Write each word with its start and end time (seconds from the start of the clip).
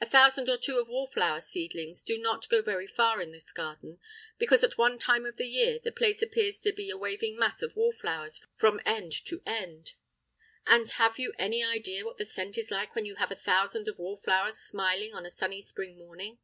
A 0.00 0.06
thousand 0.08 0.48
or 0.48 0.56
two 0.58 0.78
of 0.78 0.86
wallflower 0.86 1.40
seedlings 1.40 2.04
do 2.04 2.16
not 2.18 2.48
go 2.48 2.62
very 2.62 2.86
far 2.86 3.20
in 3.20 3.32
this 3.32 3.50
garden, 3.50 3.98
because 4.38 4.62
at 4.62 4.78
one 4.78 4.96
time 4.96 5.26
of 5.26 5.38
the 5.38 5.48
year 5.48 5.80
the 5.82 5.90
place 5.90 6.22
appears 6.22 6.60
to 6.60 6.72
be 6.72 6.88
a 6.88 6.96
waving 6.96 7.36
mass 7.36 7.62
of 7.62 7.74
wallflowers 7.74 8.46
from 8.54 8.80
end 8.86 9.10
to 9.24 9.42
end. 9.44 9.94
And 10.68 10.88
have 10.92 11.18
you 11.18 11.32
any 11.36 11.64
idea 11.64 12.04
what 12.04 12.16
the 12.16 12.24
scent 12.24 12.56
is 12.56 12.70
like 12.70 12.94
when 12.94 13.06
you 13.06 13.16
have 13.16 13.30
thousands 13.44 13.88
of 13.88 13.98
wallflowers 13.98 14.56
smiling 14.56 15.12
on 15.12 15.26
a 15.26 15.32
sunny 15.32 15.62
spring 15.62 15.98
morning? 15.98 16.38